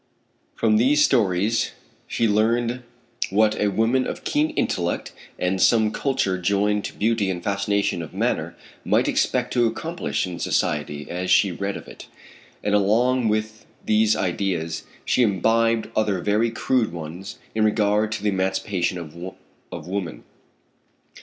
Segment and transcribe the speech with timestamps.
[0.55, 1.73] From these stories
[2.07, 2.81] she learned
[3.29, 8.11] what a woman of keen intellect and some culture joined to beauty and fascination of
[8.11, 12.07] manner, might expect to accomplish in society as she read of it;
[12.63, 18.29] and along with these ideas she imbibed other very crude ones in regard to the
[18.29, 18.97] emancipation
[19.71, 20.23] of woman.